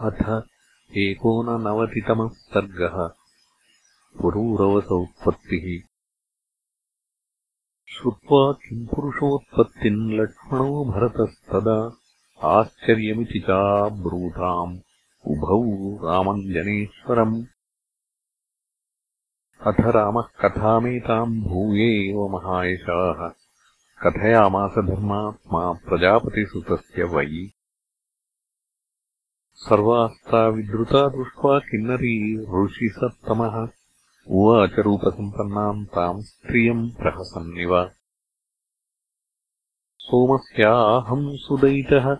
अथ 0.00 0.42
एकोननवतितमः 0.96 2.28
सर्गः। 2.28 3.08
पुरूरवसोत्पत्तिः। 4.22 5.88
श्रुत्वा 7.88 8.52
किम् 8.52 8.86
पुरुषोत्पत्तिम् 8.86 10.12
लक्ष्मणो 10.12 10.84
भरतस्तदा 10.84 11.96
आश्चर्यमिति 12.48 13.40
चाब्रूताम्। 13.40 14.80
उभौ 15.26 15.64
रामम् 16.08 16.42
जनेश्वरम् 16.42 17.44
अथ 19.60 19.80
रामः 19.80 20.22
कथामेताम् 20.22 21.42
भूये 21.42 22.10
एव 22.10 22.28
महायशाः। 22.28 23.28
कथयामास 24.02 24.70
धर्मात्मा 24.70 25.72
प्रजापतिसुतस्य 25.72 27.04
वै 27.04 27.61
सर्वास्ता 29.62 30.48
विद्रुता 30.48 31.08
दृष्ट्वा 31.08 31.58
किन्नरी 31.58 32.38
ऋषिसत्तमः। 32.38 33.68
उवाचरूपसम्पन्नाम् 34.28 35.86
ताम् 35.86 36.22
स्त्रियम् 36.22 36.90
प्रहसन्निव। 36.90 37.90
सोमस्याहम् 39.98 41.36
सुदयितः 41.36 42.14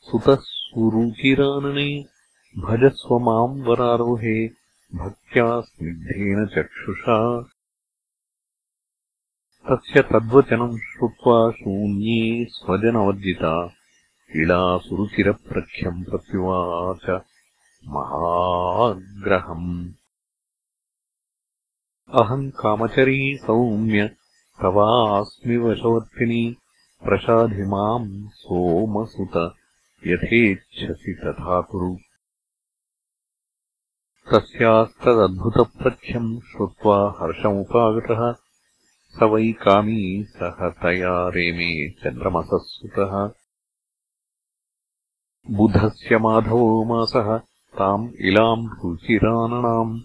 सुतः 0.00 0.36
सुरुचिरानने 0.40 2.04
भजस्व 2.58 3.18
माम् 3.18 3.62
वरारोहे 3.62 4.48
भक्त्या 4.94 5.60
स्निग्धेन 5.60 6.46
चक्षुषा। 6.46 7.42
तस्य 9.68 10.02
तद्वचनम् 10.02 10.78
श्रुत्वा 10.78 11.50
शून्ये 11.50 12.46
स्वजनवर्जिता 12.50 13.68
इळा 14.34 14.62
सुरुचिरप्रख्यम् 14.84 16.04
प्रत्युवाच 16.04 17.04
महाग्रहम्। 17.94 19.70
अहम् 22.20 22.50
कामचरी 22.60 23.20
सौम्य 23.42 24.06
तवास्मि 24.62 25.56
वशवर्तिनि 25.64 26.42
प्रसाधि 27.04 27.64
माम् 27.72 28.10
सोमसुत 28.40 29.36
यथेच्छसि 30.06 31.12
तथा 31.22 31.60
कुरु 31.70 31.92
तस्यास्तदद्भुतप्रख्यम् 34.32 36.30
श्रुत्वा 36.50 36.98
हर्षमुपागतः 37.20 38.22
स 39.16 39.28
वै 39.32 39.48
कामी 39.64 40.02
सह 40.36 40.58
तया 40.82 41.16
रेमे 41.36 41.72
चन्द्रमसः 42.00 42.64
सुतः 42.70 43.14
बुधस्य 45.50 46.18
माधवो 46.18 46.84
मासः 46.84 47.40
ताम् 47.78 48.10
इलाम् 48.20 48.68
रुचिराननाम् 48.68 50.00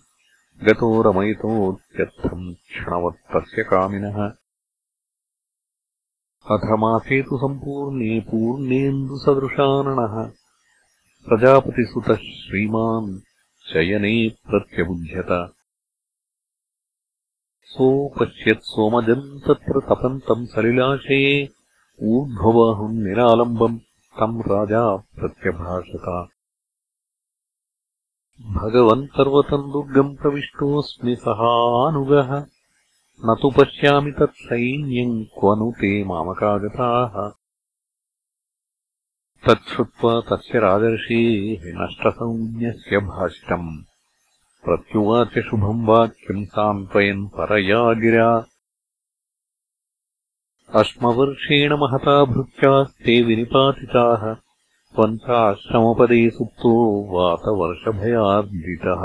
गतो 0.65 1.01
रमयितोत्यर्थम् 1.01 2.53
क्षणवत्तस्य 2.53 3.63
कामिनः। 3.63 4.31
अथ 6.51 6.79
मासे 6.79 7.21
तु 7.21 7.37
सम्पूर्णे 7.37 8.19
पूर्णेन्दुसदृशाननः। 8.19 10.31
प्रजापतिसुतः 11.25 12.15
श्रीमान् 12.15 13.19
शयने 13.73 14.29
प्रत्यबुध्यत। 14.29 15.53
सोपश्यत् 17.65 18.59
सोमजम् 18.59 19.39
तत्र 19.39 19.79
तपन्तम् 19.79 20.45
सलिलाशये 20.45 21.49
ऊर्ध्वबाहुम् 22.03 23.03
निरालम्बम् 23.03 23.79
तम् 24.19 24.41
राजा 24.41 24.95
प्रत्यभाषत 24.95 26.27
भगवन्तर्वतम् 28.55 29.71
दुर्गम् 29.71 30.15
प्रविष्टोऽस्मि 30.15 31.15
सहानुगः 31.15 32.31
न 33.25 33.35
तु 33.41 33.51
पश्यामि 33.51 34.11
तत्सैन्यम् 34.11 35.25
क्व 35.25 35.55
नु 35.55 35.71
ते 35.71 36.03
मामकागताः। 36.03 37.15
तच्छ्रुत्वा 39.47 40.21
तस्य 40.21 40.59
राजर्षेः 40.59 41.63
नष्टसंज्ञस्य 41.65 42.97
भाष्टम्। 42.97 43.83
प्रत्युवाच 44.65 45.39
शुभम् 45.39 45.87
वाक्यम् 45.87 46.45
सान्त्वयन् 46.45 47.27
परया 47.27 47.93
गिरा 47.93 48.29
अश्मवर्षेण 50.79 51.73
महता 51.79 52.13
भृत्यास्ते 52.25 53.15
विनिपातिताः 53.27 54.21
त्वन्ताश्रमपदे 54.95 56.19
सुप्तो 56.35 56.71
वातवर्षभयार्दितः 57.13 59.03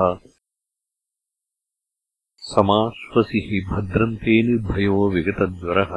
समाश्वसि 2.51 3.61
भद्रन्ते 3.71 4.37
निर्भयो 4.51 5.09
विगतज्वरः 5.15 5.97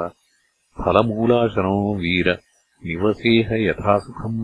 फलमूलाशनो 0.78 1.78
वीर 2.02 2.32
निवसेह 2.82 3.54
यथा 3.68 3.98
सुखम् 4.08 4.42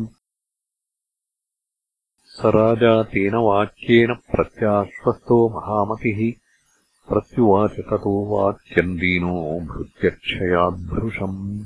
स 2.38 2.56
राजा 2.60 2.96
तेन 3.16 3.36
वाक्येन 3.50 4.14
प्रत्याश्वस्तो 4.32 5.38
महामतिः 5.58 6.22
प्रत्युवाच 7.10 7.72
ततो 7.72 8.26
वाक्यम् 8.26 8.98
दीनो 8.98 9.60
भृत्यक्षयाद्भृशम्। 9.60 11.66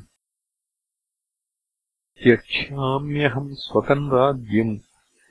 त्यक्ष्याम्यहम् 2.23 3.51
स्वकम् 3.51 4.11
राज्यम् 4.11 4.79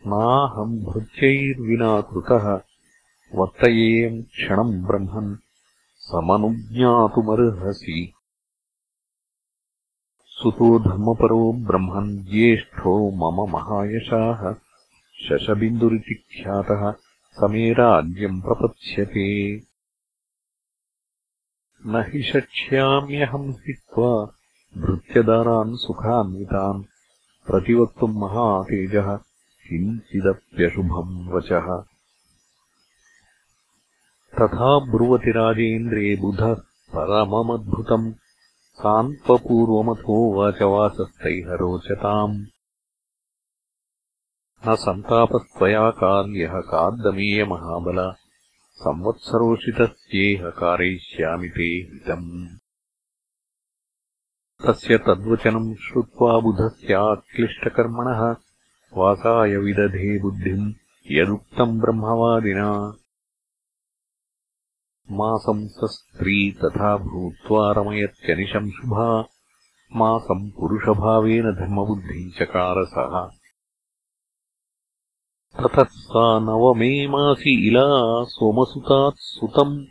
नाहम् 0.07 0.79
भृत्यैर्विना 0.79 2.01
कृतः। 2.01 2.61
वर्तयेयम् 3.35 4.23
क्षणम् 4.23 4.87
ब्रह्मन् 4.87 5.37
समनुज्ञातुमर्हसि। 5.97 8.13
सुतो 10.25 10.79
धर्मपरो 10.79 11.53
ब्रह्मन् 11.53 12.19
ज्येष्ठो 12.19 13.11
मम 13.11 13.53
महायशाः। 13.53 14.55
शशबिन्दुरिति 15.15 16.15
ख्यातः 16.15 16.95
समे 17.33 17.73
राज्यम् 17.73 18.43
प्रपत्स्यते 18.43 19.59
न 21.87 22.05
हि 22.09 22.23
शक्ष्याम्यहम् 22.23 23.51
हित्वा 23.51 24.35
भृत्यदारान् 24.79 25.77
सुखान्वितान् 25.77 26.85
प्रतिवक्तुम् 27.47 28.17
महातेजः 28.17 29.19
किञ्चिदप्यशुभम् 29.69 31.29
वचः। 31.29 31.85
तथा 34.41 34.79
ब्रुवति 34.79 35.31
राजेन्द्रे 35.31 36.17
बुधः 36.17 36.57
परममद्भुतम् 36.97 38.13
सान्त्वपूर्वमथोवाचवाचस्तैह 38.75 41.55
रोचताम्। 41.55 42.45
न 44.69 44.75
सन्तापस्त्वया 44.75 45.91
कार्यः 45.91 46.61
काद्दमीयमहाबल 46.61 48.28
संवत्सरोषितस्येह 48.79 50.51
कारयिष्यामि 50.51 51.49
ते 51.49 51.63
हितम्। 51.63 52.59
तस्य 54.67 54.99
तद्वचनम् 54.99 55.75
श्रुत्वा 55.75 56.39
बुधस्याक्लिष्टकर्मणः 56.39 58.37
वासाय 58.93 59.57
विदधे 59.57 60.21
बुद्धिम् 60.21 60.73
यदुक्तम् 61.11 61.81
ब्रह्मवादिना। 61.81 62.97
मासम् 65.11 65.69
स 65.69 65.81
स्त्री 65.85 66.53
तथा 66.53 66.97
भूत्वा 66.97 67.73
रमयत्यनिशम् 67.73 68.71
शुभा 68.71 69.21
मासम् 69.97 70.51
पुरुषभावेन 70.51 71.43
धर्मबुद्धिम् 71.43 72.31
चकारसः 72.31 73.39
ततः 75.57 75.85
सा 75.85 76.39
नवमे 76.39 77.09
मासि 77.09 77.69
इला 77.69 78.25
सोमसुतात् 78.25 79.15
सुतम्। 79.17 79.87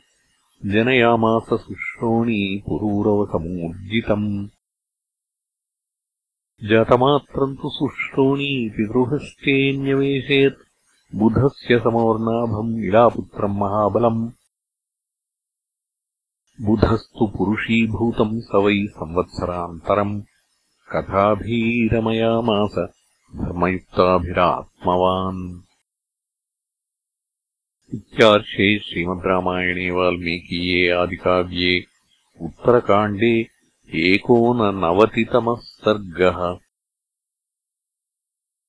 जनयामास 0.66 1.50
शुश्रोणी 1.50 2.64
पुरूरवसमूर्जितम्। 2.70 4.48
जातमात्रम् 6.70 7.56
तु 7.56 7.70
शुश्रोणी 7.70 8.70
पितृहस्तेऽन्यवेशयत् 8.70 10.58
बुधस्य 11.16 11.80
समवर्णाभम् 11.80 12.84
इलापुत्रम् 12.84 13.58
महाबलम्। 13.58 14.32
बुधस्तु 16.62 17.28
पुरुषीभूतम् 17.28 18.42
स 18.42 18.48
वै 18.56 18.88
संवत्सरान्तरम्। 18.88 20.22
कथाभीरमयामास 20.96 22.97
धर्मयुक्ताभिरात्मवान् 23.36 25.42
इत्यार्षे 27.96 28.68
श्रीमद्रामायणे 28.86 29.90
वाल्मीकीये 29.98 30.80
आदिकाव्ये 31.02 31.74
उत्तरकाण्डे 32.48 33.30
एकोननवतितमः 34.14 35.60
सर्गः 35.66 36.40